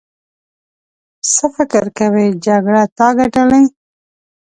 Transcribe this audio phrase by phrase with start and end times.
[1.33, 3.63] څه فکر کوې جګړه تا ګټلې.